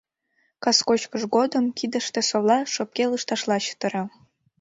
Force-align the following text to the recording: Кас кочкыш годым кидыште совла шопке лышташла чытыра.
Кас 0.63 0.77
кочкыш 0.87 1.23
годым 1.35 1.65
кидыште 1.77 2.21
совла 2.29 2.59
шопке 2.73 3.03
лышташла 3.11 3.57
чытыра. 3.65 4.03